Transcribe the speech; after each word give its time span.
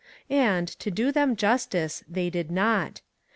And, 0.31 0.67
to 0.79 0.89
do 0.89 1.11
them 1.11 1.35
justice, 1.35 2.03
they 2.09 2.31
did 2.31 2.49
not. 2.49 3.03